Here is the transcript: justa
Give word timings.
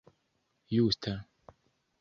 justa 0.71 1.15